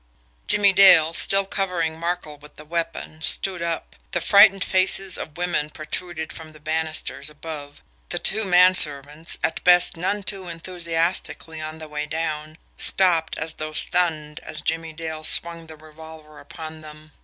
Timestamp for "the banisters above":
6.51-7.83